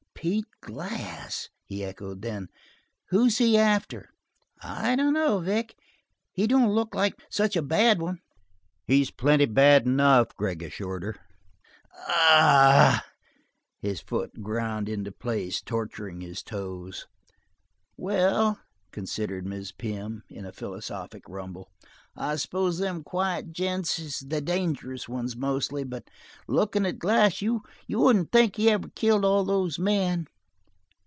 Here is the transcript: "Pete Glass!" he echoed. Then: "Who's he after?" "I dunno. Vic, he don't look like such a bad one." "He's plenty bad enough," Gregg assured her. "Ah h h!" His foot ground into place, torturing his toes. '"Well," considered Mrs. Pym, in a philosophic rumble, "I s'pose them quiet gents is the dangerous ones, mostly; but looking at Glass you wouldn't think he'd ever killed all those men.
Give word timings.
"Pete 0.21 0.45
Glass!" 0.61 1.49
he 1.65 1.83
echoed. 1.83 2.21
Then: 2.21 2.47
"Who's 3.09 3.39
he 3.39 3.57
after?" 3.57 4.11
"I 4.61 4.95
dunno. 4.95 5.39
Vic, 5.39 5.73
he 6.31 6.45
don't 6.45 6.75
look 6.75 6.93
like 6.93 7.15
such 7.31 7.55
a 7.55 7.63
bad 7.63 7.99
one." 7.99 8.19
"He's 8.85 9.09
plenty 9.09 9.45
bad 9.47 9.87
enough," 9.87 10.35
Gregg 10.35 10.61
assured 10.61 11.01
her. 11.01 11.15
"Ah 12.07 13.01
h 13.01 13.03
h!" 13.03 13.89
His 13.89 13.99
foot 14.01 14.43
ground 14.43 14.87
into 14.87 15.11
place, 15.11 15.59
torturing 15.59 16.21
his 16.21 16.43
toes. 16.43 17.07
'"Well," 17.97 18.59
considered 18.91 19.45
Mrs. 19.47 19.71
Pym, 19.75 20.21
in 20.29 20.45
a 20.45 20.51
philosophic 20.51 21.23
rumble, 21.27 21.71
"I 22.13 22.35
s'pose 22.35 22.79
them 22.79 23.03
quiet 23.05 23.53
gents 23.53 23.97
is 23.97 24.19
the 24.19 24.41
dangerous 24.41 25.07
ones, 25.07 25.37
mostly; 25.37 25.85
but 25.85 26.09
looking 26.45 26.85
at 26.85 26.99
Glass 26.99 27.41
you 27.41 27.61
wouldn't 27.87 28.33
think 28.33 28.57
he'd 28.57 28.69
ever 28.71 28.89
killed 28.89 29.23
all 29.23 29.45
those 29.45 29.79
men. 29.79 30.25